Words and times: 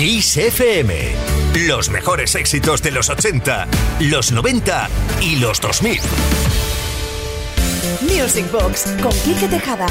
Kiss 0.00 0.34
FM. 0.38 0.94
Los 1.66 1.90
mejores 1.90 2.34
éxitos 2.34 2.80
de 2.80 2.90
los 2.90 3.10
80, 3.10 3.68
los 4.00 4.32
90 4.32 4.88
y 5.20 5.36
los 5.36 5.60
2000. 5.60 6.00
Music 8.08 8.50
Box 8.50 8.94
con 9.02 9.12
Quique 9.20 9.46
Tejada. 9.46 9.86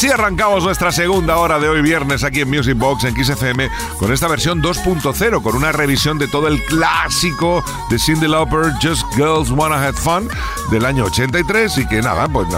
Así 0.00 0.08
arrancamos 0.08 0.64
nuestra 0.64 0.90
segunda 0.92 1.36
hora 1.36 1.58
de 1.58 1.68
hoy 1.68 1.82
viernes 1.82 2.24
aquí 2.24 2.40
en 2.40 2.48
Music 2.48 2.74
Box 2.74 3.04
en 3.04 3.22
XFM 3.22 3.68
con 3.98 4.10
esta 4.10 4.28
versión 4.28 4.62
2.0, 4.62 5.42
con 5.42 5.54
una 5.54 5.72
revisión 5.72 6.16
de 6.16 6.26
todo 6.26 6.48
el 6.48 6.64
clásico 6.64 7.62
de 7.90 7.98
Cindy 7.98 8.26
Lauper, 8.26 8.72
Just 8.80 9.04
Girls 9.14 9.50
Wanna 9.50 9.76
Have 9.76 9.98
Fun, 9.98 10.26
del 10.70 10.86
año 10.86 11.04
83 11.04 11.76
y 11.76 11.86
que 11.86 12.00
nada, 12.00 12.28
pues 12.28 12.48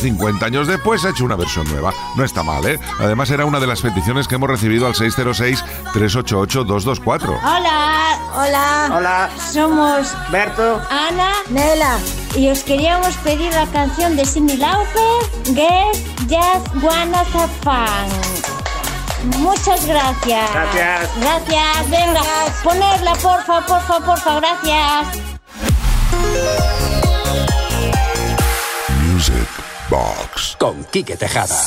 50 0.00 0.44
años 0.44 0.66
después 0.66 1.04
ha 1.04 1.10
hecho 1.10 1.24
una 1.24 1.36
versión 1.36 1.68
nueva. 1.68 1.94
No 2.16 2.24
está 2.24 2.42
mal, 2.42 2.66
¿eh? 2.66 2.80
Además 2.98 3.30
era 3.30 3.44
una 3.44 3.60
de 3.60 3.68
las 3.68 3.80
peticiones 3.80 4.26
que 4.26 4.34
hemos 4.34 4.50
recibido 4.50 4.88
al 4.88 4.94
606-388-224. 4.94 7.38
Hola, 7.44 8.18
hola, 8.34 8.90
hola. 8.92 9.30
Somos 9.52 10.16
Berto, 10.32 10.82
Ana, 10.90 11.30
Nela 11.48 11.96
y 12.34 12.50
os 12.50 12.64
queríamos 12.64 13.14
pedir 13.18 13.52
la 13.52 13.66
canción 13.66 14.16
de 14.16 14.26
Cindy 14.26 14.56
Lauper, 14.56 15.54
Get 15.54 16.17
Just 16.28 16.74
Wanna 16.82 17.24
Have 17.32 17.48
Fun. 17.62 18.08
Muchas 19.40 19.86
gracias. 19.86 20.50
Gracias. 20.52 21.10
Gracias. 21.20 21.90
Venga, 21.90 22.22
ponerla, 22.62 23.14
porfa, 23.14 23.64
porfa, 23.66 24.00
porfa. 24.00 24.40
Gracias. 24.40 25.08
Music 29.10 29.48
Box 29.88 30.56
con 30.58 30.84
Quique 30.84 31.16
Tejada. 31.16 31.64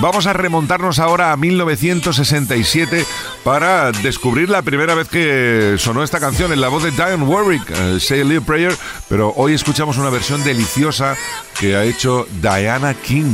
Vamos 0.00 0.26
a 0.26 0.32
remontarnos 0.32 0.98
ahora 0.98 1.32
a 1.32 1.36
1967 1.36 3.04
para 3.48 3.92
descubrir 3.92 4.50
la 4.50 4.60
primera 4.60 4.94
vez 4.94 5.08
que 5.08 5.76
sonó 5.78 6.02
esta 6.02 6.20
canción 6.20 6.52
en 6.52 6.60
la 6.60 6.68
voz 6.68 6.82
de 6.82 6.90
Diane 6.90 7.24
Warwick, 7.24 7.62
eh, 7.70 7.98
Say 7.98 8.20
a 8.20 8.24
Little 8.24 8.42
Prayer, 8.42 8.76
pero 9.08 9.32
hoy 9.36 9.54
escuchamos 9.54 9.96
una 9.96 10.10
versión 10.10 10.44
deliciosa 10.44 11.16
que 11.58 11.74
ha 11.74 11.82
hecho 11.84 12.26
Diana 12.42 12.92
King. 12.92 13.32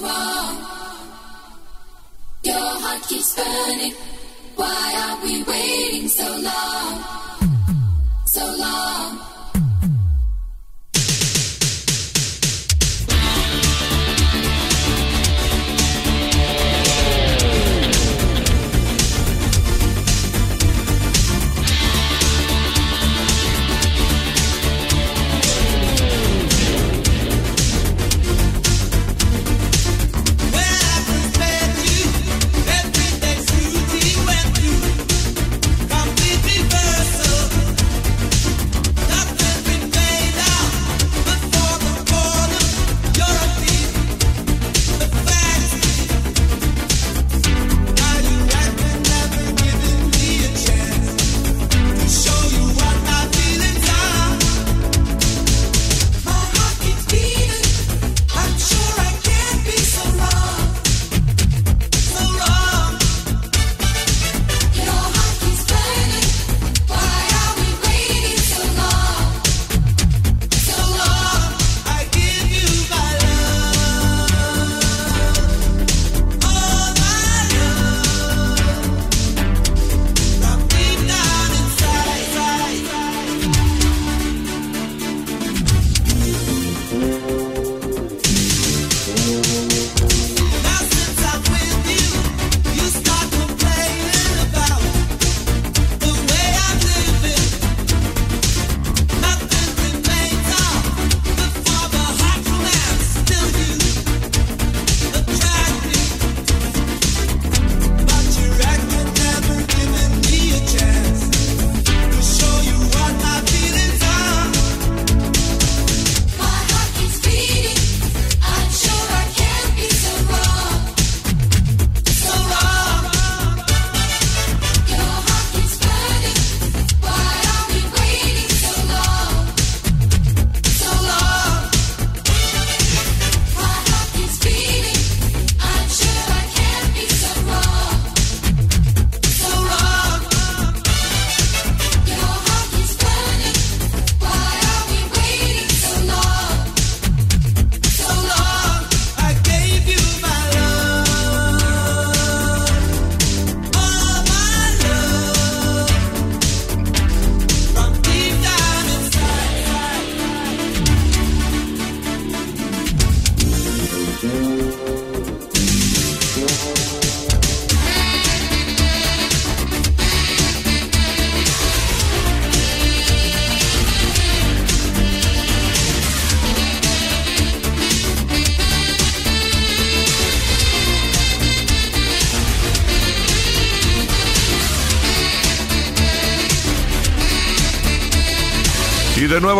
Wrong. 0.00 0.56
Your 2.42 2.70
heart 2.82 3.02
keeps 3.08 3.34
burning. 3.36 3.94
Why 4.56 4.94
are 5.04 5.24
we 5.24 5.42
waiting 5.44 6.08
so 6.08 6.28
long? 6.36 7.21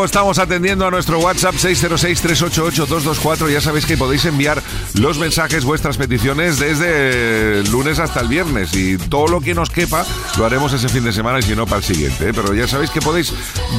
Estamos 0.05 0.39
atendiendo 0.39 0.87
a 0.87 0.91
nuestro 0.91 1.19
WhatsApp 1.19 1.55
606-388-224. 1.55 3.51
Ya 3.51 3.61
sabéis 3.61 3.87
que 3.87 3.97
podéis 3.97 4.25
enviar 4.25 4.63
los 4.95 5.19
mensajes, 5.19 5.65
vuestras 5.65 5.97
peticiones 5.97 6.59
desde 6.59 7.63
lunes 7.71 7.99
hasta 7.99 8.21
el 8.21 8.29
viernes 8.29 8.75
y 8.75 8.97
todo 8.99 9.29
lo 9.29 9.41
que 9.41 9.55
nos 9.55 9.71
quepa 9.71 10.05
lo 10.37 10.47
haremos 10.47 10.73
ese 10.73 10.89
fin 10.89 11.05
de 11.05 11.13
semana 11.13 11.39
y 11.39 11.43
si 11.43 11.55
no 11.55 11.67
para 11.67 11.79
el 11.79 11.85
siguiente. 11.85 12.29
¿eh? 12.29 12.33
Pero 12.35 12.55
ya 12.55 12.67
sabéis 12.67 12.91
que 12.91 13.01
podéis 13.01 13.33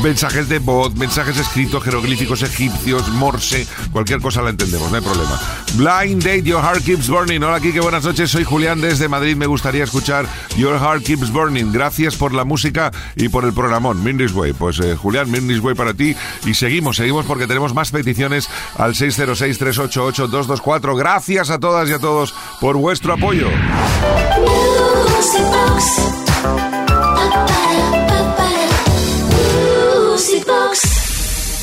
mensajes 0.04 0.50
de 0.50 0.60
bot, 0.60 0.96
mensajes 0.96 1.38
escritos, 1.38 1.84
jeroglíficos 1.84 2.42
egipcios, 2.44 3.10
morse, 3.10 3.68
cualquier 3.92 4.22
cosa 4.22 4.42
la 4.42 4.52
entendemos, 4.52 4.90
no 4.92 4.98
hay 4.98 5.04
problema. 5.04 5.40
Blind 5.74 6.24
Date, 6.24 6.44
Your 6.44 6.62
Heart 6.62 6.84
Keeps 6.84 7.08
Burning. 7.08 7.42
Hola 7.44 7.60
Kike, 7.60 7.80
buenas 7.80 8.04
noches, 8.04 8.30
soy 8.30 8.44
Julián 8.44 8.82
desde 8.82 9.08
Madrid. 9.08 9.36
Me 9.36 9.48
gustaría 9.48 9.84
escuchar 9.84 10.28
Your 10.58 10.80
Heart 10.80 11.04
Keeps 11.04 11.32
Burning. 11.32 11.72
Gracias 11.72 12.16
por 12.16 12.34
la 12.34 12.44
música 12.44 12.92
y 13.16 13.30
por 13.30 13.46
el 13.46 13.54
programón. 13.54 14.04
Mindis 14.04 14.34
Way. 14.34 14.54
Pues 14.54 14.80
eh, 14.80 14.96
Julián, 14.96 15.30
Mindis 15.32 15.60
Way 15.60 15.76
para 15.76 15.94
ti. 15.94 16.13
Y 16.46 16.54
seguimos, 16.54 16.98
seguimos 16.98 17.26
porque 17.26 17.48
tenemos 17.48 17.74
más 17.74 17.90
peticiones 17.92 18.50
al 18.78 18.94
606-388-224. 18.94 20.98
Gracias 20.98 21.50
a 21.50 21.60
todas 21.60 21.90
y 21.90 21.94
a 21.94 22.00
todos 22.00 22.36
por 22.60 22.76
vuestro 22.78 23.14
apoyo. 23.14 23.48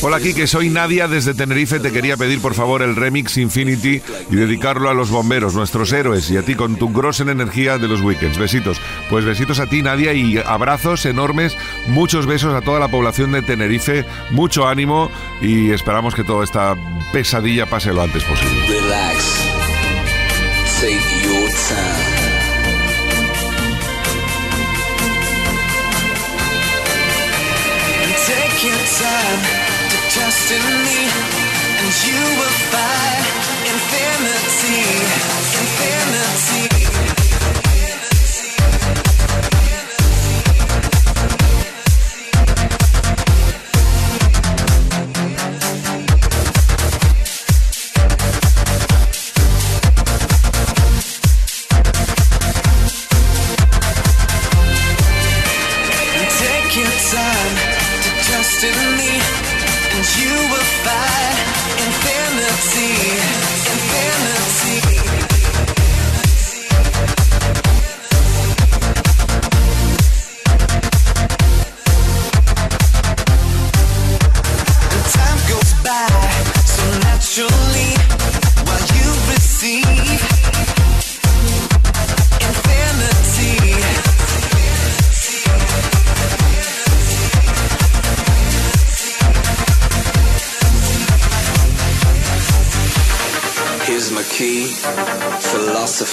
Hola 0.03 0.19
que 0.19 0.47
soy 0.47 0.71
Nadia 0.71 1.09
desde 1.09 1.35
Tenerife. 1.35 1.79
Te 1.79 1.93
quería 1.93 2.17
pedir 2.17 2.41
por 2.41 2.55
favor 2.55 2.81
el 2.81 2.97
remix 2.97 3.37
Infinity 3.37 4.01
y 4.31 4.35
dedicarlo 4.35 4.89
a 4.89 4.95
los 4.95 5.11
bomberos, 5.11 5.55
nuestros 5.55 5.93
héroes, 5.93 6.31
y 6.31 6.39
a 6.39 6.43
ti 6.43 6.55
con 6.55 6.77
tu 6.77 6.91
grosen 6.91 7.29
energía 7.29 7.77
de 7.77 7.87
los 7.87 8.01
weekends. 8.01 8.39
Besitos. 8.39 8.81
Pues 9.11 9.27
besitos 9.27 9.61
a 9.61 9.67
ti, 9.67 9.83
Nadia, 9.83 10.15
y 10.15 10.39
abrazos 10.39 11.05
enormes. 11.05 11.55
Muchos 11.87 12.27
besos 12.27 12.55
a 12.55 12.63
toda 12.63 12.81
la 12.81 12.89
población 12.89 13.33
de 13.33 13.43
Tenerife. 13.43 14.07
Mucho 14.31 14.67
ánimo 14.67 15.11
y 15.43 15.71
esperamos 15.71 16.15
que 16.15 16.25
toda 16.25 16.45
esta 16.45 16.77
pesadilla 17.13 17.67
pase 17.67 17.93
lo 17.93 18.01
antes 18.01 18.25
posible. 18.25 18.55
Relax. 18.69 19.41
Your 20.81 21.49
time. 21.69 22.20
Trust 30.51 30.67
in 30.67 30.83
me, 30.83 31.11
and 31.79 32.07
you 32.07 32.21
will 32.39 32.57
find 32.71 33.10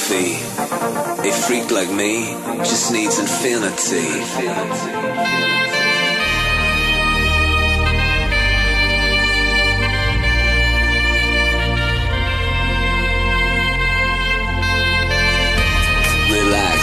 infinity. 0.09 0.35
A 1.27 1.31
freak 1.31 1.71
like 1.71 1.91
me 1.91 2.33
just 2.63 2.91
needs 2.91 3.19
infinity. 3.19 4.07
Relax. 16.31 16.81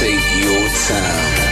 Take 0.00 0.28
your 0.42 0.68
time. 0.88 1.44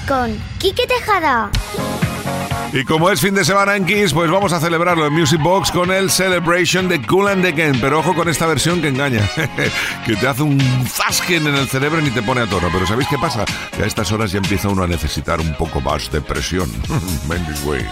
Con 0.08 0.36
Quique 0.58 0.88
Tejada. 0.88 1.52
Y 2.74 2.84
como 2.84 3.12
es 3.12 3.22
fin 3.22 3.36
de 3.36 3.46
semana 3.46 3.76
en 3.76 3.86
Kiss, 3.86 4.14
pues 4.14 4.32
vamos 4.32 4.52
a 4.52 4.60
celebrarlo 4.60 5.06
en 5.06 5.14
Music 5.14 5.40
Box 5.42 5.72
con 5.72 5.92
el 5.92 6.10
Celebration 6.10 6.88
de 6.88 7.02
Cool 7.06 7.28
and 7.28 7.46
Again. 7.46 7.80
Pero 7.80 8.00
ojo 8.00 8.16
con 8.16 8.28
esta 8.30 8.48
versión 8.48 8.82
que 8.82 8.88
engaña, 8.88 9.22
que 10.06 10.16
te 10.16 10.28
hace 10.28 10.42
un 10.42 10.60
zasken 10.88 11.46
en 11.48 11.56
el 11.56 11.68
cerebro 11.68 12.00
y 12.00 12.06
ni 12.06 12.10
te 12.10 12.24
pone 12.24 12.42
a 12.42 12.48
tono. 12.48 12.68
Pero 12.74 12.88
¿sabéis 12.88 13.08
qué 13.10 13.18
pasa? 13.20 13.46
Que 13.76 13.84
a 13.84 13.86
estas 13.86 14.12
horas 14.12 14.32
ya 14.32 14.40
empieza 14.40 14.68
uno 14.68 14.84
a 14.84 14.88
necesitar 14.88 15.40
un 15.40 15.54
poco 15.56 15.82
más 15.82 16.12
de 16.12 16.22
presión. 16.22 16.70
Mendes 17.30 17.64
Way. 17.64 17.86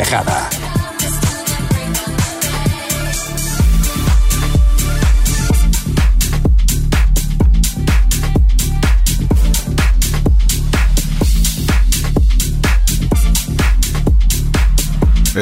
Tejada. 0.00 0.29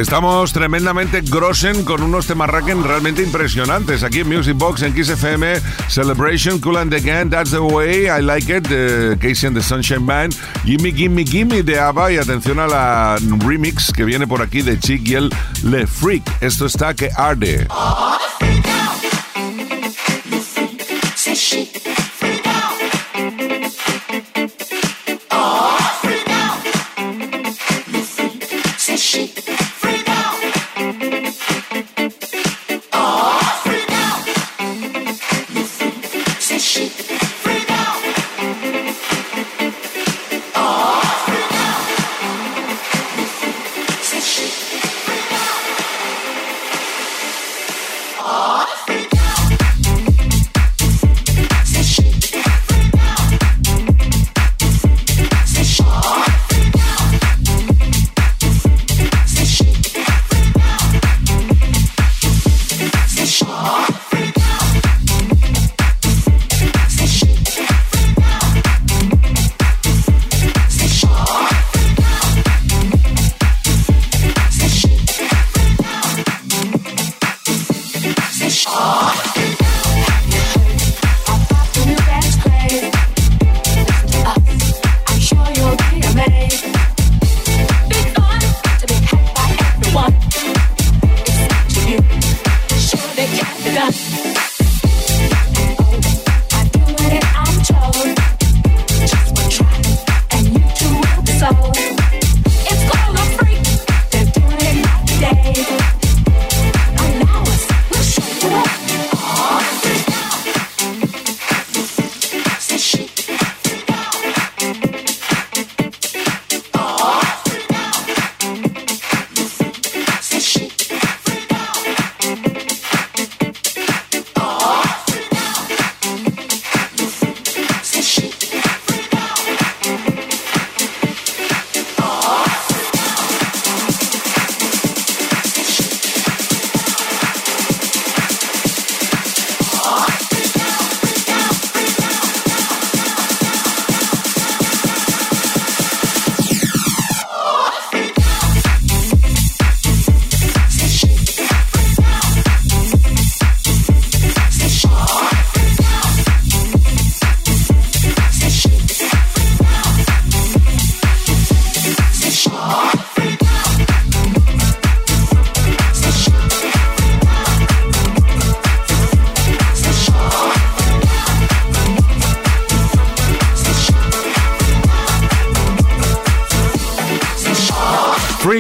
Estamos 0.09 0.55
tremendamente 0.55 1.21
grosen 1.21 1.85
con 1.85 2.03
unos 2.03 2.27
temarraquen 2.27 2.83
realmente 2.83 3.23
impresionantes. 3.23 4.03
Aquí 4.03 4.21
en 4.21 4.29
Music 4.29 4.57
Box, 4.57 4.81
en 4.81 4.95
Kiss 4.95 5.11
FM, 5.11 5.61
Celebration, 5.91 6.59
Cool 6.61 6.79
and 6.79 6.95
Again, 6.95 7.29
That's 7.29 7.51
the 7.51 7.59
Way, 7.59 8.07
I 8.07 8.23
Like 8.23 8.57
It, 8.57 8.69
de 8.69 9.19
Casey 9.19 9.49
and 9.49 9.55
the 9.55 9.63
Sunshine 9.63 10.07
Band, 10.07 10.35
Gimme, 10.65 10.93
Gimme, 10.93 11.27
Gimme 11.27 11.63
de 11.63 11.79
ABBA 11.79 12.13
y 12.13 12.17
atención 12.17 12.59
a 12.59 12.67
la 12.67 13.19
remix 13.41 13.93
que 13.93 14.07
viene 14.07 14.27
por 14.27 14.41
aquí 14.41 14.63
de 14.63 14.81
Chick 14.81 15.07
y 15.09 15.15
el 15.15 15.31
Le 15.63 15.87
Freak. 15.87 16.23
Esto 16.41 16.65
está 16.65 16.95
que 16.95 17.11
arde. 17.15 17.69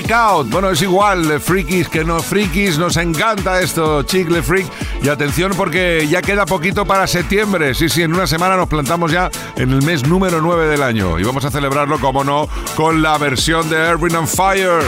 Bueno, 0.08 0.70
es 0.70 0.80
igual, 0.80 1.38
frikis 1.38 1.86
que 1.86 2.02
no 2.02 2.22
frikis, 2.22 2.78
nos 2.78 2.96
encanta 2.96 3.60
esto, 3.60 4.02
Chicle 4.04 4.42
Freak. 4.42 4.66
Y 5.02 5.08
atención 5.10 5.52
porque 5.54 6.08
ya 6.08 6.22
queda 6.22 6.46
poquito 6.46 6.86
para 6.86 7.06
septiembre. 7.06 7.74
Sí, 7.74 7.90
sí, 7.90 8.00
en 8.02 8.14
una 8.14 8.26
semana 8.26 8.56
nos 8.56 8.68
plantamos 8.68 9.12
ya 9.12 9.30
en 9.56 9.70
el 9.70 9.82
mes 9.82 10.08
número 10.08 10.40
9 10.40 10.66
del 10.66 10.82
año. 10.82 11.18
Y 11.18 11.24
vamos 11.24 11.44
a 11.44 11.50
celebrarlo, 11.50 12.00
como 12.00 12.24
no, 12.24 12.48
con 12.74 13.02
la 13.02 13.18
versión 13.18 13.68
de 13.68 13.76
Erwin 13.76 14.16
and 14.16 14.28
Fire. 14.28 14.82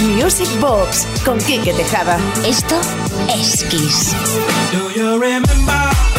Music 0.00 0.48
Box 0.60 1.08
con 1.24 1.38
Quique 1.38 1.72
Tejada. 1.72 2.16
Esto 2.46 2.80
es 3.28 3.64
Kiss. 3.64 4.14
Do 4.72 4.88
you 4.94 5.18
remember 5.20 6.11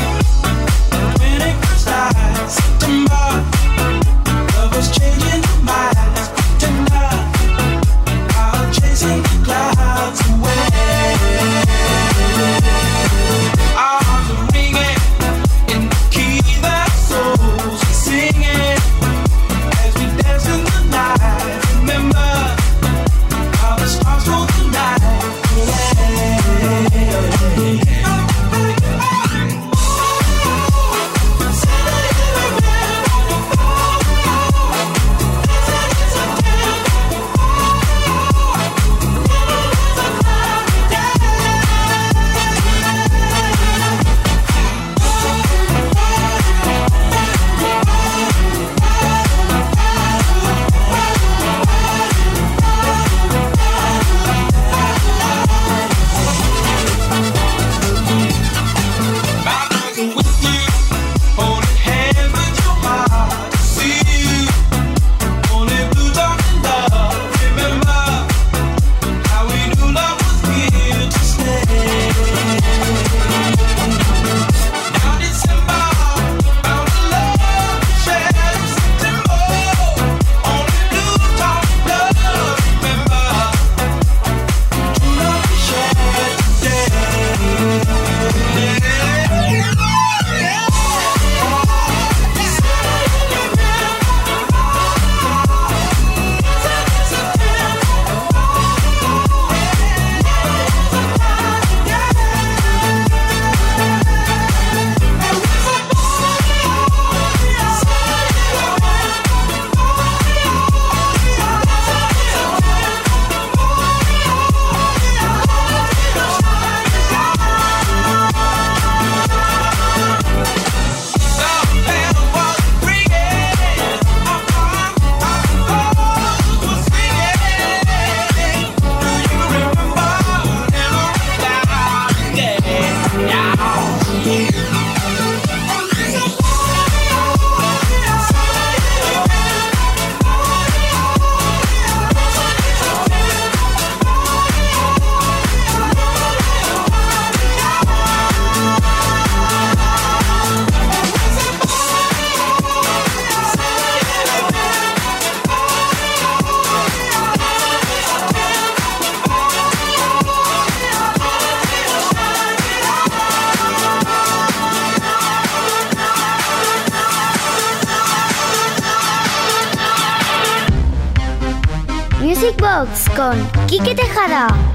con 173.15 173.67
Quique 173.67 173.93
Tejada. 173.95 174.73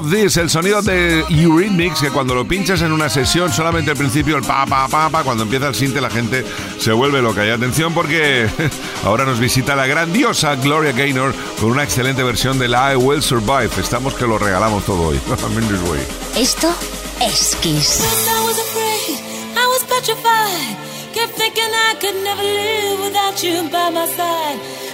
Of 0.00 0.10
This, 0.10 0.36
el 0.36 0.48
sonido 0.48 0.80
de 0.82 1.24
Eurythmics, 1.28 2.00
que 2.00 2.10
cuando 2.10 2.34
lo 2.34 2.46
pinchas 2.46 2.80
en 2.82 2.92
una 2.92 3.08
sesión, 3.08 3.52
solamente 3.52 3.90
al 3.90 3.96
principio, 3.96 4.36
el 4.36 4.42
pa, 4.42 4.64
pa, 4.66 4.88
pa, 4.88 5.10
pa, 5.10 5.22
cuando 5.22 5.44
empieza 5.44 5.68
el 5.68 5.74
sinte, 5.74 6.00
la 6.00 6.10
gente 6.10 6.44
se 6.78 6.92
vuelve 6.92 7.20
loca. 7.20 7.46
Y 7.46 7.50
atención 7.50 7.92
porque 7.92 8.48
ahora 9.04 9.24
nos 9.24 9.38
visita 9.38 9.76
la 9.76 9.86
grandiosa 9.86 10.54
Gloria 10.56 10.92
Gaynor 10.92 11.34
con 11.60 11.70
una 11.70 11.84
excelente 11.84 12.22
versión 12.22 12.58
del 12.58 12.72
I 12.72 12.96
Will 12.96 13.22
Survive. 13.22 13.70
Estamos 13.78 14.14
que 14.14 14.26
lo 14.26 14.38
regalamos 14.38 14.84
todo 14.84 15.08
hoy. 15.08 15.20
Esto 16.36 16.74
es 17.20 17.56
Kiss. 17.60 18.02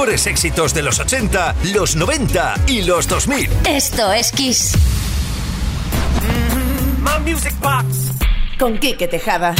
Mejores 0.00 0.26
éxitos 0.26 0.72
de 0.72 0.80
los 0.80 0.98
80, 0.98 1.56
los 1.74 1.94
90 1.94 2.54
y 2.68 2.80
los 2.84 3.06
2000. 3.06 3.50
Esto 3.68 4.10
es 4.10 4.32
Kiss. 4.32 4.72
My 7.02 7.30
Music 7.30 7.52
Box. 7.60 8.10
Con 8.58 8.78
Quique 8.78 9.08
Tejada. 9.08 9.54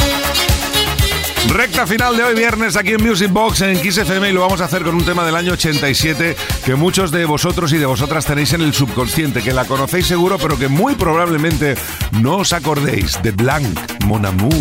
Recta 1.47 1.85
final 1.85 2.17
de 2.17 2.23
hoy 2.23 2.33
viernes 2.33 2.75
aquí 2.75 2.93
en 2.93 3.03
Music 3.03 3.31
Box 3.31 3.61
en 3.61 3.79
Kiss 3.79 3.99
FM 3.99 4.31
y 4.31 4.33
lo 4.33 4.41
vamos 4.41 4.61
a 4.61 4.65
hacer 4.65 4.81
con 4.81 4.95
un 4.95 5.05
tema 5.05 5.23
del 5.23 5.35
año 5.35 5.53
87 5.53 6.35
que 6.65 6.73
muchos 6.73 7.11
de 7.11 7.23
vosotros 7.25 7.71
y 7.73 7.77
de 7.77 7.85
vosotras 7.85 8.25
tenéis 8.25 8.53
en 8.53 8.61
el 8.61 8.73
subconsciente, 8.73 9.43
que 9.43 9.53
la 9.53 9.65
conocéis 9.65 10.07
seguro 10.07 10.39
pero 10.39 10.57
que 10.57 10.69
muy 10.69 10.95
probablemente 10.95 11.75
no 12.19 12.37
os 12.37 12.51
acordéis 12.51 13.21
de 13.21 13.29
Blanc, 13.29 13.77
Mon 14.05 14.25
Amour. 14.25 14.51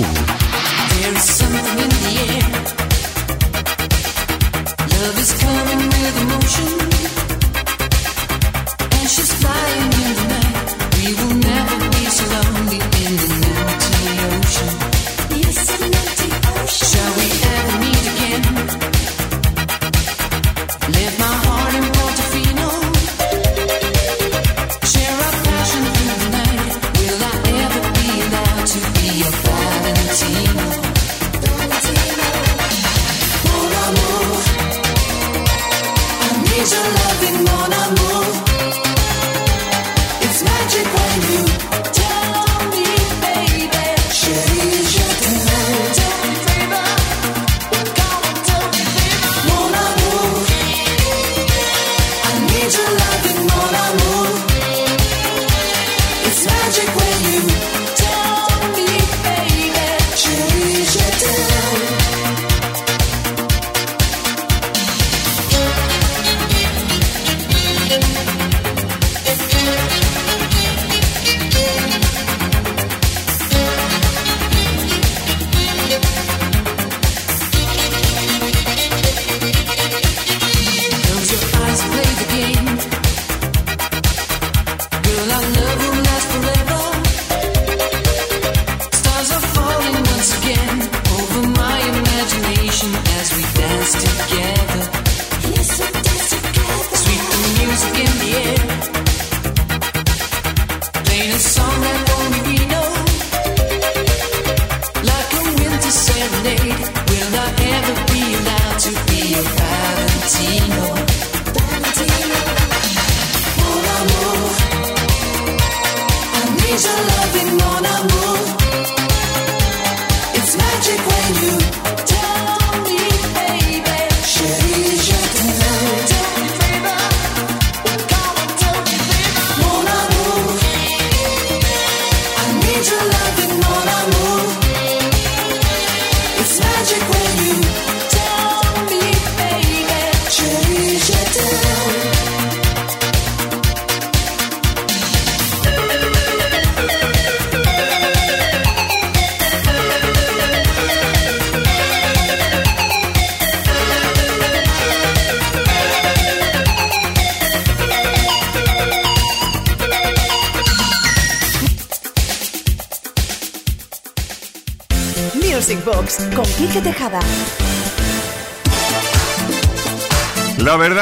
There 5.00 5.18
is 5.18 5.39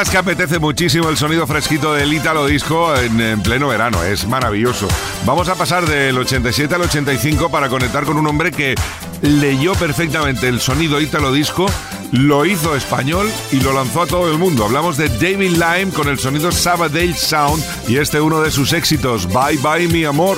es 0.02 0.10
que 0.10 0.18
apetece 0.18 0.58
muchísimo 0.60 1.08
el 1.08 1.16
sonido 1.16 1.46
fresquito 1.46 1.92
del 1.92 2.12
Italo 2.12 2.46
Disco 2.46 2.94
en, 2.94 3.20
en 3.20 3.42
pleno 3.42 3.68
verano, 3.68 4.02
es 4.04 4.28
maravilloso. 4.28 4.86
Vamos 5.24 5.48
a 5.48 5.56
pasar 5.56 5.86
del 5.86 6.16
87 6.16 6.72
al 6.74 6.82
85 6.82 7.50
para 7.50 7.68
conectar 7.68 8.04
con 8.04 8.16
un 8.16 8.26
hombre 8.26 8.52
que 8.52 8.76
leyó 9.22 9.72
perfectamente 9.74 10.46
el 10.46 10.60
sonido 10.60 11.00
Italo 11.00 11.32
Disco, 11.32 11.66
lo 12.12 12.46
hizo 12.46 12.76
español 12.76 13.28
y 13.50 13.60
lo 13.60 13.72
lanzó 13.72 14.02
a 14.02 14.06
todo 14.06 14.30
el 14.30 14.38
mundo. 14.38 14.64
Hablamos 14.64 14.96
de 14.96 15.08
David 15.08 15.52
Lime 15.52 15.92
con 15.92 16.08
el 16.08 16.18
sonido 16.18 16.52
Sabadell 16.52 17.16
Sound 17.16 17.64
y 17.88 17.96
este 17.96 18.20
uno 18.20 18.40
de 18.40 18.50
sus 18.50 18.72
éxitos, 18.72 19.26
Bye 19.26 19.58
Bye 19.58 19.88
Mi 19.88 20.04
Amor. 20.04 20.36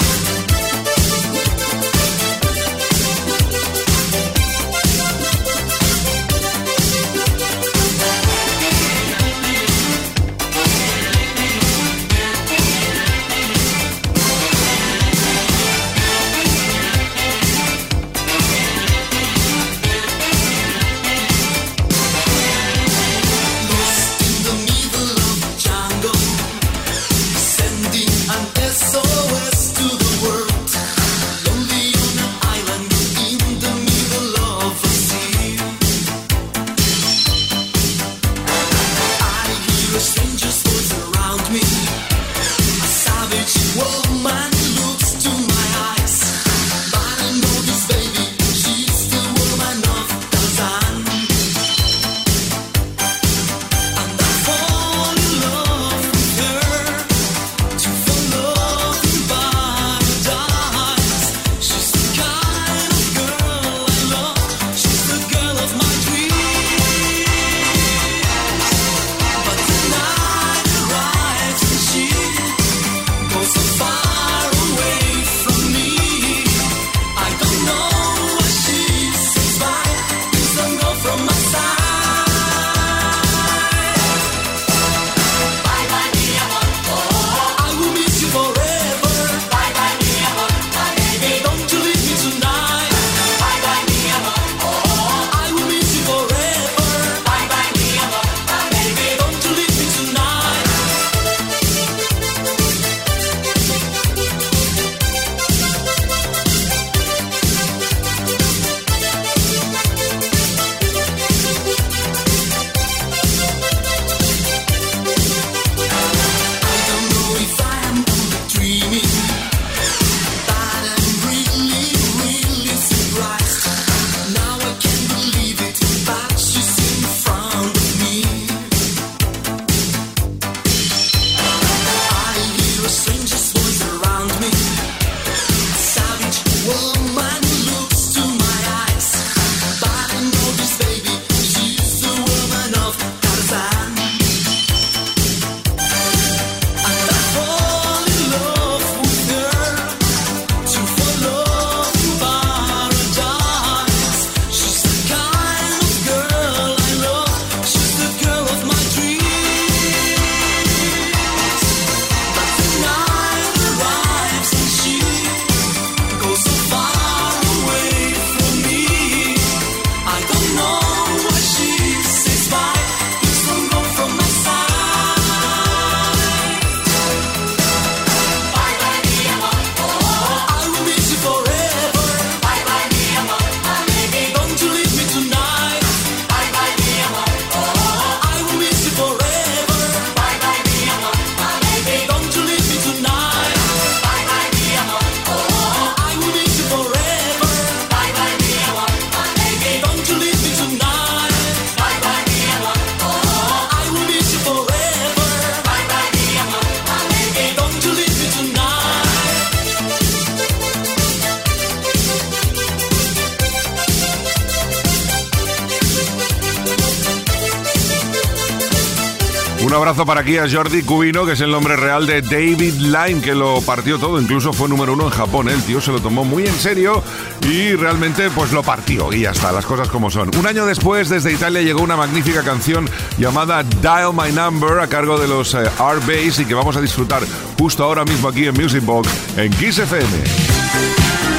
Para 220.06 220.20
aquí 220.20 220.38
a 220.38 220.48
Jordi 220.48 220.82
Cubino, 220.82 221.26
que 221.26 221.32
es 221.32 221.40
el 221.40 221.50
nombre 221.50 221.76
real 221.76 222.06
de 222.06 222.22
David 222.22 222.74
Lyme, 222.80 223.20
que 223.20 223.34
lo 223.34 223.60
partió 223.60 223.98
todo, 223.98 224.20
incluso 224.20 224.52
fue 224.52 224.68
número 224.68 224.92
uno 224.92 225.04
en 225.04 225.10
Japón. 225.10 225.48
El 225.48 225.62
tío 225.62 225.80
se 225.80 225.92
lo 225.92 226.00
tomó 226.00 226.24
muy 226.24 226.46
en 226.46 226.54
serio 226.54 227.02
y 227.46 227.74
realmente 227.74 228.30
pues 228.30 228.52
lo 228.52 228.62
partió 228.62 229.12
y 229.12 229.22
ya 229.22 229.30
está, 229.30 229.52
las 229.52 229.66
cosas 229.66 229.88
como 229.88 230.10
son. 230.10 230.30
Un 230.36 230.46
año 230.46 230.64
después, 230.66 231.08
desde 231.08 231.32
Italia 231.32 231.60
llegó 231.62 231.82
una 231.82 231.96
magnífica 231.96 232.42
canción 232.42 232.88
llamada 233.18 233.62
Dial 233.62 234.12
My 234.14 234.32
Number 234.32 234.80
a 234.80 234.86
cargo 234.86 235.18
de 235.18 235.28
los 235.28 235.54
eh, 235.54 235.58
R-Bass 235.58 236.40
y 236.40 236.44
que 236.44 236.54
vamos 236.54 236.76
a 236.76 236.80
disfrutar 236.80 237.22
justo 237.58 237.84
ahora 237.84 238.04
mismo 238.04 238.28
aquí 238.28 238.46
en 238.46 238.54
Music 238.54 238.84
Box 238.84 239.08
en 239.36 239.52
Kiss 239.52 239.78
FM. 239.78 241.29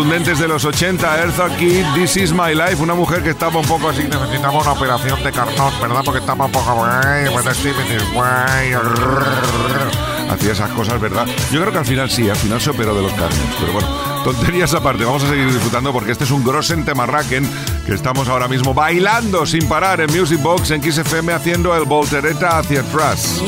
Contundentes 0.00 0.38
de 0.38 0.48
los 0.48 0.64
80, 0.64 1.18
Eartha 1.18 1.56
Kitt, 1.58 1.84
This 1.94 2.16
Is 2.16 2.32
My 2.32 2.54
Life, 2.54 2.82
una 2.82 2.94
mujer 2.94 3.22
que 3.22 3.30
estaba 3.30 3.60
un 3.60 3.66
poco 3.66 3.90
así, 3.90 4.04
necesitamos 4.04 4.64
una 4.64 4.72
operación 4.72 5.22
de 5.22 5.30
cartón, 5.30 5.70
¿verdad? 5.78 6.00
Porque 6.02 6.20
estaba 6.20 6.46
un 6.46 6.52
poco... 6.52 6.86
Hacía 10.30 10.52
esas 10.52 10.70
cosas, 10.70 10.98
¿verdad? 10.98 11.26
Yo 11.52 11.60
creo 11.60 11.70
que 11.70 11.78
al 11.78 11.84
final 11.84 12.10
sí, 12.10 12.30
al 12.30 12.36
final 12.36 12.58
se 12.62 12.70
operó 12.70 12.94
de 12.94 13.02
los 13.02 13.12
carnes, 13.12 13.38
pero 13.60 13.74
bueno, 13.74 13.88
tonterías 14.24 14.72
aparte, 14.72 15.04
vamos 15.04 15.22
a 15.22 15.28
seguir 15.28 15.52
disfrutando 15.52 15.92
porque 15.92 16.12
este 16.12 16.24
es 16.24 16.30
un 16.30 16.42
Grossen 16.42 16.86
Temarraken 16.86 17.46
que 17.84 17.92
estamos 17.92 18.26
ahora 18.28 18.48
mismo 18.48 18.72
bailando 18.72 19.44
sin 19.44 19.68
parar 19.68 20.00
en 20.00 20.10
Music 20.18 20.40
Box 20.40 20.70
en 20.70 20.82
XFM 20.82 21.34
haciendo 21.34 21.76
el 21.76 21.84
voltereta 21.84 22.58
hacia 22.58 22.80
atrás. 22.80 23.42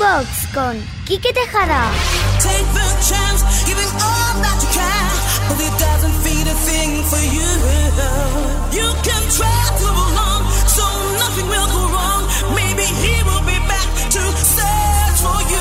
Box 0.00 0.46
con 0.54 0.82
Quique 1.06 1.30
Tejada. 1.34 1.90
Take 2.40 2.64
the 2.72 2.88
chance, 3.06 3.44
giving 3.66 3.92
all 4.00 4.32
that 4.40 4.56
you 4.62 4.70
can, 4.72 5.10
but 5.46 5.60
it 5.60 5.74
doesn't 5.78 6.16
a 6.48 6.56
thing 6.64 7.04
for 7.04 7.20
you. 7.20 7.50
You 8.72 8.88
can 9.04 9.22
try 9.28 9.62
to 9.76 9.88
belong, 9.92 10.42
so 10.66 10.84
nothing 11.20 11.48
will 11.52 11.68
go 11.68 11.82
wrong. 11.92 12.24
Maybe 12.56 12.84
he 12.84 13.22
will 13.24 13.44
be 13.44 13.58
back 13.68 13.88
to 14.16 14.22
search 14.40 15.20
for 15.20 15.40
you. 15.52 15.60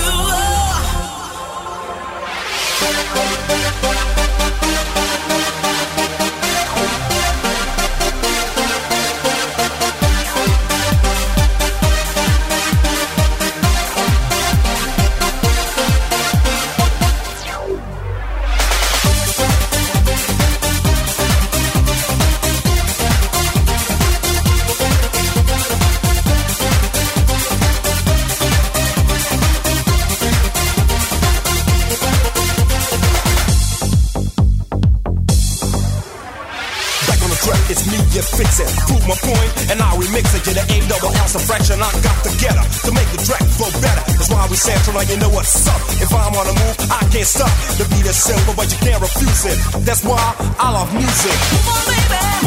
Sample 44.90 45.00
like 45.00 45.10
you 45.10 45.18
know 45.20 45.30
what's 45.30 45.68
up. 45.68 45.82
If 46.02 46.14
I'm 46.14 46.34
on 46.36 46.46
the 46.48 46.54
move, 46.54 46.78
I 46.92 47.00
can't 47.12 47.26
stop. 47.26 47.50
The 47.78 47.86
beat 47.90 48.06
is 48.06 48.16
simple, 48.16 48.54
but 48.56 48.72
you 48.72 48.78
can't 48.80 49.02
refuse 49.02 49.46
it. 49.46 49.58
That's 49.86 50.04
why 50.04 50.20
I 50.60 50.72
love 50.72 50.94
music. 50.94 51.36
Move 51.52 51.68
on, 51.68 51.82
baby, 51.86 52.39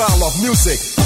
Cause 0.00 0.14
I 0.14 0.18
love 0.18 0.40
music. 0.40 0.99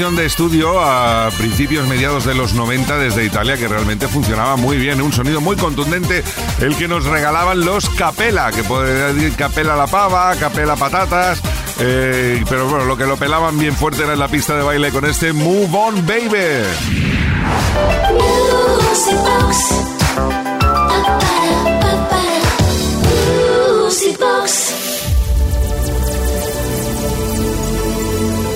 De 0.00 0.24
estudio 0.24 0.80
a 0.82 1.28
principios, 1.36 1.86
mediados 1.86 2.24
de 2.24 2.34
los 2.34 2.54
90 2.54 2.96
desde 2.96 3.26
Italia 3.26 3.58
que 3.58 3.68
realmente 3.68 4.08
funcionaba 4.08 4.56
muy 4.56 4.78
bien, 4.78 5.02
un 5.02 5.12
sonido 5.12 5.42
muy 5.42 5.56
contundente, 5.56 6.24
el 6.58 6.74
que 6.74 6.88
nos 6.88 7.04
regalaban 7.04 7.60
los 7.66 7.90
Capela, 7.90 8.50
que 8.50 8.64
puede 8.64 9.12
decir 9.12 9.36
Capela 9.36 9.76
la 9.76 9.86
pava, 9.86 10.34
Capela 10.36 10.74
patatas, 10.76 11.42
eh, 11.80 12.42
pero 12.48 12.66
bueno, 12.66 12.86
lo 12.86 12.96
que 12.96 13.04
lo 13.04 13.18
pelaban 13.18 13.58
bien 13.58 13.76
fuerte 13.76 14.04
era 14.04 14.14
en 14.14 14.20
la 14.20 14.28
pista 14.28 14.56
de 14.56 14.62
baile 14.62 14.90
con 14.90 15.04
este 15.04 15.34
Move 15.34 15.68
On 15.70 16.06
Baby. 16.06 16.64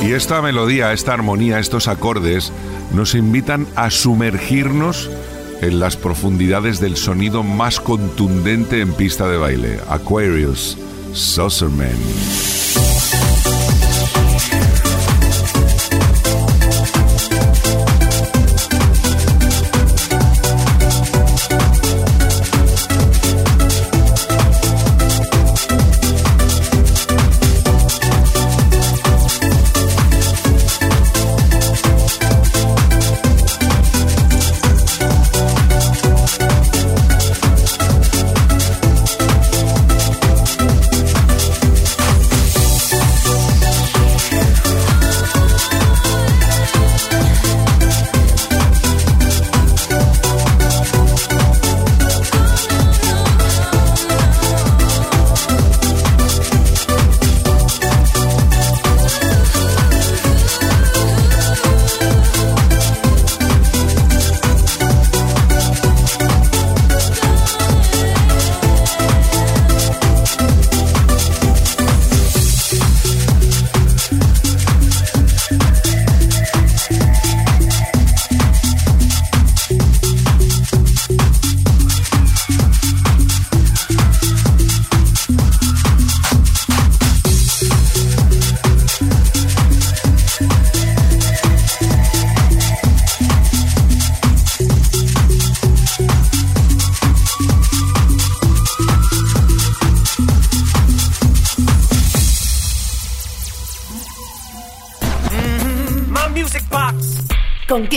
Y 0.05 0.13
esta 0.13 0.43
melodía, 0.43 0.93
esta 0.93 1.15
armonía, 1.15 1.59
estos 1.59 1.89
acordes 1.89 2.53
nos 2.93 3.15
invitan 3.15 3.67
a 3.75 3.91
sumergirnos 3.91 5.11
en 5.63 5.81
las 5.81 5.97
profundidades 5.97 6.79
del 6.79 6.99
sonido 6.99 7.43
más 7.43 7.81
contundente 7.81 8.83
en 8.83 8.93
pista 8.93 9.27
de 9.29 9.39
baile, 9.39 9.81
Aquarius, 9.89 10.77
Saucerman. 11.15 12.54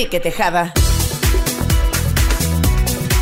Tejada. 0.05 0.73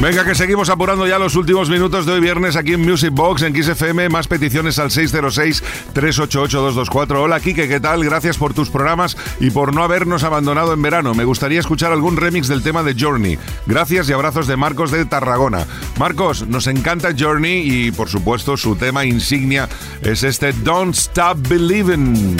Venga, 0.02 0.26
que 0.26 0.36
seguimos 0.36 0.70
apurando 0.70 1.08
ya 1.08 1.18
los 1.18 1.38
últimos 1.38 1.70
minutos 1.70 2.06
de 2.06 2.12
hoy 2.12 2.20
viernes 2.20 2.58
aquí 2.58 2.74
en 2.74 2.82
Music 2.82 3.12
Box, 3.14 3.44
en 3.44 3.56
XFM. 3.56 4.10
Más 4.10 4.28
peticiones 4.28 4.78
al 4.78 4.90
606-388-224. 4.90 7.16
Hola, 7.16 7.40
Kike, 7.40 7.70
¿qué 7.70 7.80
tal? 7.80 8.04
Gracias 8.04 8.38
por 8.38 8.54
tus 8.54 8.70
programas 8.70 9.16
y 9.40 9.52
por 9.52 9.74
no 9.74 9.84
habernos 9.84 10.26
abandonado 10.26 10.74
en 10.74 10.82
verano. 10.82 11.14
Me 11.14 11.24
gustaría 11.24 11.62
escuchar 11.62 11.94
algún 11.94 12.18
remix 12.18 12.50
del 12.50 12.62
tema 12.62 12.84
de 12.84 12.94
Journey. 13.00 13.40
Gracias 13.66 14.10
y 14.10 14.14
abrazos 14.14 14.46
de 14.46 14.58
Marcos 14.58 14.92
de 14.92 15.06
Tarragona. 15.06 15.66
Marcos, 15.98 16.46
nos 16.46 16.68
encanta 16.68 17.16
Journey 17.18 17.62
y, 17.66 17.92
por 17.92 18.10
supuesto, 18.10 18.58
su 18.58 18.76
tema 18.76 19.06
insignia 19.06 19.70
es 20.02 20.24
este 20.24 20.52
Don't 20.52 20.94
Stop 20.94 21.38
Believing. 21.48 22.36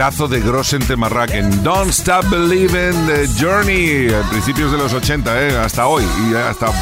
Pedazo 0.00 0.28
de 0.28 0.40
Grossen 0.40 0.80
Temarraken. 0.80 1.62
Don't 1.62 1.90
Stop 1.90 2.24
Believing 2.30 3.06
the 3.06 3.28
Journey. 3.38 4.08
Principios 4.30 4.72
de 4.72 4.78
los 4.78 4.94
80, 4.94 5.42
¿eh? 5.42 5.58
hasta 5.58 5.88
hoy 5.88 6.02
y 6.26 6.34
hasta 6.34 6.72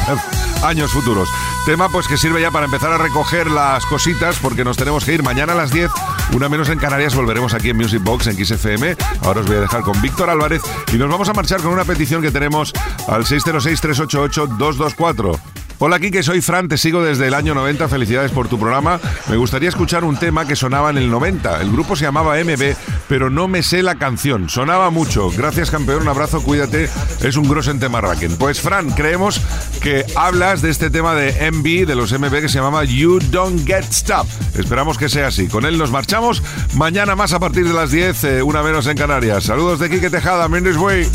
años 0.65 0.93
futuros. 0.93 1.27
Tema 1.65 1.89
pues 1.89 2.07
que 2.07 2.15
sirve 2.15 2.39
ya 2.39 2.49
para 2.49 2.67
empezar 2.67 2.93
a 2.93 2.97
recoger 2.97 3.51
las 3.51 3.85
cositas 3.87 4.37
porque 4.41 4.63
nos 4.63 4.77
tenemos 4.77 5.03
que 5.03 5.15
ir 5.15 5.21
mañana 5.21 5.51
a 5.51 5.57
las 5.57 5.71
10. 5.71 5.91
Una 6.33 6.47
menos 6.47 6.69
en 6.69 6.79
Canarias 6.79 7.13
volveremos 7.13 7.53
aquí 7.53 7.71
en 7.71 7.75
Music 7.75 8.01
Box 8.01 8.27
en 8.27 8.45
XFM. 8.45 8.95
Ahora 9.23 9.41
os 9.41 9.47
voy 9.47 9.57
a 9.57 9.61
dejar 9.61 9.81
con 9.81 10.01
Víctor 10.01 10.29
Álvarez 10.29 10.61
y 10.93 10.97
nos 10.97 11.09
vamos 11.09 11.27
a 11.27 11.33
marchar 11.33 11.61
con 11.61 11.73
una 11.73 11.83
petición 11.83 12.21
que 12.21 12.31
tenemos 12.31 12.71
al 13.09 13.25
606-388-224. 13.25 15.37
Hola 15.81 15.97
Kike, 15.97 16.23
soy 16.23 16.41
Fran, 16.41 16.67
te 16.67 16.77
sigo 16.77 17.01
desde 17.01 17.27
el 17.27 17.33
año 17.33 17.55
90, 17.55 17.87
felicidades 17.87 18.33
por 18.33 18.49
tu 18.49 18.59
programa. 18.59 18.99
Me 19.29 19.37
gustaría 19.37 19.69
escuchar 19.69 20.03
un 20.03 20.17
tema 20.17 20.45
que 20.45 20.57
sonaba 20.57 20.89
en 20.89 20.97
el 20.97 21.09
90. 21.09 21.61
El 21.61 21.71
grupo 21.71 21.95
se 21.95 22.03
llamaba 22.03 22.35
MB, 22.35 22.75
pero 23.07 23.29
no 23.29 23.47
me 23.47 23.63
sé 23.63 23.81
la 23.81 23.95
canción. 23.95 24.49
Sonaba 24.49 24.89
mucho. 24.89 25.31
Gracias 25.31 25.71
campeón, 25.71 26.01
un 26.01 26.09
abrazo, 26.09 26.43
cuídate. 26.43 26.89
Es 27.21 27.37
un 27.37 27.47
grosso 27.47 27.71
en 27.71 27.79
tema 27.79 28.01
Raken. 28.01 28.35
Pues 28.35 28.59
Fran, 28.59 28.89
creemos 28.89 29.39
que 29.81 30.05
hablas 30.17 30.61
de 30.61 30.69
este 30.69 30.89
tema 30.89 31.15
de 31.15 31.49
MB, 31.49 31.87
de 31.87 31.95
los 31.95 32.11
MB 32.11 32.41
que 32.41 32.49
se 32.49 32.55
llamaba 32.55 32.83
You 32.83 33.19
Don't 33.31 33.65
Get 33.65 33.85
Stop. 33.89 34.27
Esperamos 34.55 34.97
que 34.97 35.07
sea 35.07 35.27
así. 35.27 35.47
Con 35.47 35.65
él 35.65 35.77
nos 35.77 35.91
marchamos. 35.91 36.43
Mañana 36.73 37.15
más 37.15 37.31
a 37.31 37.39
partir 37.39 37.65
de 37.65 37.73
las 37.73 37.91
10, 37.91 38.23
eh, 38.25 38.43
una 38.43 38.63
menos 38.63 38.85
en 38.87 38.97
Canarias. 38.97 39.45
Saludos 39.45 39.79
de 39.79 39.89
Kike 39.89 40.09
Tejada, 40.09 40.49
Mendes 40.49 40.75
Way. 40.75 41.07